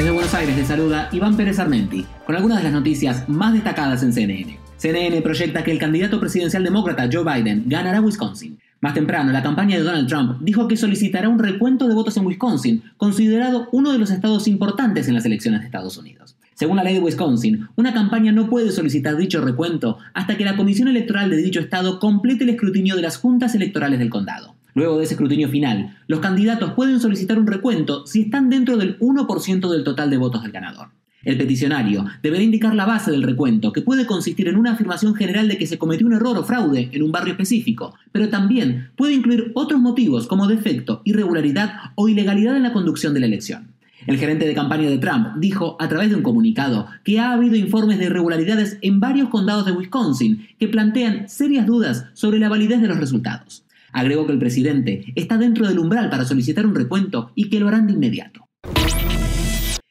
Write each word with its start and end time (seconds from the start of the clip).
Desde 0.00 0.12
Buenos 0.12 0.32
Aires 0.32 0.56
le 0.56 0.64
saluda 0.64 1.10
Iván 1.12 1.36
Pérez 1.36 1.58
Armenti 1.58 2.06
con 2.24 2.34
algunas 2.34 2.56
de 2.56 2.64
las 2.64 2.72
noticias 2.72 3.28
más 3.28 3.52
destacadas 3.52 4.02
en 4.02 4.14
CNN. 4.14 4.58
CNN 4.78 5.20
proyecta 5.20 5.62
que 5.62 5.72
el 5.72 5.78
candidato 5.78 6.18
presidencial 6.18 6.64
demócrata 6.64 7.06
Joe 7.12 7.22
Biden 7.22 7.64
ganará 7.66 8.00
Wisconsin. 8.00 8.58
Más 8.80 8.94
temprano, 8.94 9.30
la 9.30 9.42
campaña 9.42 9.76
de 9.76 9.82
Donald 9.82 10.08
Trump 10.08 10.38
dijo 10.40 10.68
que 10.68 10.78
solicitará 10.78 11.28
un 11.28 11.38
recuento 11.38 11.86
de 11.86 11.92
votos 11.92 12.16
en 12.16 12.24
Wisconsin, 12.24 12.82
considerado 12.96 13.68
uno 13.72 13.92
de 13.92 13.98
los 13.98 14.10
estados 14.10 14.48
importantes 14.48 15.06
en 15.06 15.12
las 15.12 15.26
elecciones 15.26 15.60
de 15.60 15.66
Estados 15.66 15.98
Unidos. 15.98 16.34
Según 16.54 16.78
la 16.78 16.84
ley 16.84 16.94
de 16.94 17.00
Wisconsin, 17.00 17.68
una 17.76 17.92
campaña 17.92 18.32
no 18.32 18.48
puede 18.48 18.70
solicitar 18.70 19.18
dicho 19.18 19.42
recuento 19.42 19.98
hasta 20.14 20.38
que 20.38 20.46
la 20.46 20.56
Comisión 20.56 20.88
Electoral 20.88 21.28
de 21.28 21.36
dicho 21.36 21.60
estado 21.60 21.98
complete 21.98 22.44
el 22.44 22.50
escrutinio 22.50 22.96
de 22.96 23.02
las 23.02 23.18
juntas 23.18 23.54
electorales 23.54 23.98
del 23.98 24.08
condado. 24.08 24.54
Luego 24.74 24.98
de 24.98 25.04
ese 25.04 25.14
escrutinio 25.14 25.48
final, 25.48 25.96
los 26.06 26.20
candidatos 26.20 26.72
pueden 26.72 27.00
solicitar 27.00 27.38
un 27.38 27.46
recuento 27.46 28.06
si 28.06 28.22
están 28.22 28.50
dentro 28.50 28.76
del 28.76 28.98
1% 28.98 29.70
del 29.70 29.84
total 29.84 30.10
de 30.10 30.16
votos 30.16 30.42
del 30.42 30.52
ganador. 30.52 30.88
El 31.22 31.36
peticionario 31.36 32.06
deberá 32.22 32.42
indicar 32.42 32.74
la 32.74 32.86
base 32.86 33.10
del 33.10 33.22
recuento, 33.22 33.72
que 33.72 33.82
puede 33.82 34.06
consistir 34.06 34.48
en 34.48 34.56
una 34.56 34.72
afirmación 34.72 35.14
general 35.14 35.48
de 35.48 35.58
que 35.58 35.66
se 35.66 35.76
cometió 35.76 36.06
un 36.06 36.14
error 36.14 36.38
o 36.38 36.44
fraude 36.44 36.88
en 36.92 37.02
un 37.02 37.12
barrio 37.12 37.32
específico, 37.32 37.94
pero 38.10 38.30
también 38.30 38.90
puede 38.96 39.12
incluir 39.12 39.52
otros 39.54 39.80
motivos 39.80 40.26
como 40.26 40.46
defecto, 40.46 41.02
irregularidad 41.04 41.72
o 41.94 42.08
ilegalidad 42.08 42.56
en 42.56 42.62
la 42.62 42.72
conducción 42.72 43.12
de 43.12 43.20
la 43.20 43.26
elección. 43.26 43.68
El 44.06 44.16
gerente 44.16 44.46
de 44.46 44.54
campaña 44.54 44.88
de 44.88 44.96
Trump 44.96 45.36
dijo 45.36 45.76
a 45.78 45.88
través 45.88 46.08
de 46.08 46.16
un 46.16 46.22
comunicado 46.22 46.86
que 47.04 47.20
ha 47.20 47.32
habido 47.32 47.56
informes 47.56 47.98
de 47.98 48.06
irregularidades 48.06 48.78
en 48.80 48.98
varios 48.98 49.28
condados 49.28 49.66
de 49.66 49.72
Wisconsin 49.72 50.48
que 50.58 50.68
plantean 50.68 51.28
serias 51.28 51.66
dudas 51.66 52.06
sobre 52.14 52.38
la 52.38 52.48
validez 52.48 52.80
de 52.80 52.88
los 52.88 52.96
resultados. 52.96 53.64
Agregó 53.92 54.26
que 54.26 54.32
el 54.32 54.38
presidente 54.38 55.12
está 55.14 55.38
dentro 55.38 55.66
del 55.66 55.78
umbral 55.78 56.10
para 56.10 56.24
solicitar 56.24 56.66
un 56.66 56.74
recuento 56.74 57.32
y 57.34 57.50
que 57.50 57.60
lo 57.60 57.68
harán 57.68 57.86
de 57.86 57.94
inmediato. 57.94 58.48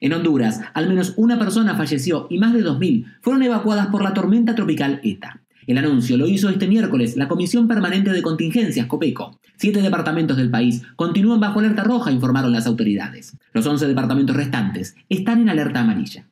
En 0.00 0.14
Honduras, 0.14 0.62
al 0.72 0.88
menos 0.88 1.12
una 1.16 1.38
persona 1.38 1.76
falleció 1.76 2.26
y 2.30 2.38
más 2.38 2.54
de 2.54 2.64
2.000 2.64 3.04
fueron 3.20 3.42
evacuadas 3.42 3.88
por 3.88 4.02
la 4.02 4.14
tormenta 4.14 4.54
tropical 4.54 5.00
ETA. 5.04 5.42
El 5.66 5.78
anuncio 5.78 6.16
lo 6.16 6.26
hizo 6.26 6.48
este 6.48 6.66
miércoles 6.66 7.16
la 7.16 7.28
Comisión 7.28 7.68
Permanente 7.68 8.10
de 8.10 8.22
Contingencias, 8.22 8.86
COPECO. 8.86 9.38
Siete 9.56 9.82
departamentos 9.82 10.38
del 10.38 10.50
país 10.50 10.82
continúan 10.96 11.38
bajo 11.38 11.60
alerta 11.60 11.84
roja, 11.84 12.10
informaron 12.10 12.52
las 12.52 12.66
autoridades. 12.66 13.36
Los 13.52 13.66
11 13.66 13.86
departamentos 13.86 14.34
restantes 14.34 14.96
están 15.08 15.42
en 15.42 15.50
alerta 15.50 15.80
amarilla. 15.80 16.26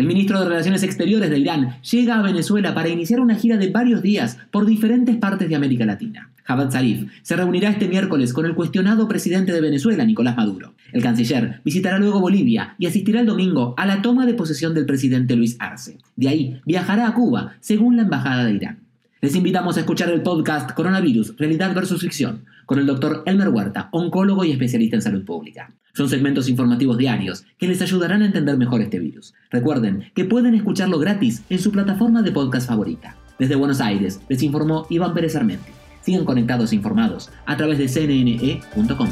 El 0.00 0.06
ministro 0.06 0.40
de 0.40 0.48
Relaciones 0.48 0.82
Exteriores 0.82 1.28
de 1.28 1.38
Irán 1.38 1.76
llega 1.82 2.18
a 2.18 2.22
Venezuela 2.22 2.74
para 2.74 2.88
iniciar 2.88 3.20
una 3.20 3.34
gira 3.34 3.58
de 3.58 3.68
varios 3.68 4.00
días 4.00 4.38
por 4.50 4.64
diferentes 4.64 5.14
partes 5.16 5.46
de 5.46 5.54
América 5.54 5.84
Latina. 5.84 6.30
Javad 6.42 6.70
Zarif 6.70 7.10
se 7.20 7.36
reunirá 7.36 7.68
este 7.68 7.86
miércoles 7.86 8.32
con 8.32 8.46
el 8.46 8.54
cuestionado 8.54 9.06
presidente 9.08 9.52
de 9.52 9.60
Venezuela, 9.60 10.06
Nicolás 10.06 10.38
Maduro. 10.38 10.72
El 10.94 11.02
canciller 11.02 11.60
visitará 11.66 11.98
luego 11.98 12.18
Bolivia 12.18 12.76
y 12.78 12.86
asistirá 12.86 13.20
el 13.20 13.26
domingo 13.26 13.74
a 13.76 13.84
la 13.84 14.00
toma 14.00 14.24
de 14.24 14.32
posesión 14.32 14.72
del 14.72 14.86
presidente 14.86 15.36
Luis 15.36 15.58
Arce. 15.58 15.98
De 16.16 16.28
ahí 16.30 16.62
viajará 16.64 17.06
a 17.06 17.12
Cuba, 17.12 17.56
según 17.60 17.96
la 17.96 18.04
Embajada 18.04 18.46
de 18.46 18.54
Irán. 18.54 18.78
Les 19.20 19.36
invitamos 19.36 19.76
a 19.76 19.80
escuchar 19.80 20.08
el 20.08 20.22
podcast 20.22 20.72
Coronavirus, 20.72 21.36
Realidad 21.36 21.74
versus 21.74 22.00
Ficción, 22.00 22.46
con 22.64 22.78
el 22.78 22.86
doctor 22.86 23.22
Elmer 23.26 23.50
Huerta, 23.50 23.90
oncólogo 23.92 24.46
y 24.46 24.52
especialista 24.52 24.96
en 24.96 25.02
salud 25.02 25.26
pública. 25.26 25.68
Son 25.92 26.08
segmentos 26.08 26.48
informativos 26.48 26.98
diarios 26.98 27.44
que 27.58 27.68
les 27.68 27.82
ayudarán 27.82 28.22
a 28.22 28.26
entender 28.26 28.56
mejor 28.56 28.80
este 28.80 28.98
virus. 28.98 29.34
Recuerden 29.50 30.10
que 30.14 30.24
pueden 30.24 30.54
escucharlo 30.54 30.98
gratis 30.98 31.42
en 31.50 31.58
su 31.58 31.70
plataforma 31.72 32.22
de 32.22 32.32
podcast 32.32 32.68
favorita. 32.68 33.16
Desde 33.38 33.56
Buenos 33.56 33.80
Aires 33.80 34.20
les 34.28 34.42
informó 34.42 34.86
Iván 34.90 35.14
Pérez 35.14 35.36
Armenti. 35.36 35.72
Sigan 36.02 36.24
conectados 36.24 36.72
e 36.72 36.76
informados 36.76 37.30
a 37.46 37.56
través 37.56 37.78
de 37.78 37.88
cnne.com. 37.88 39.08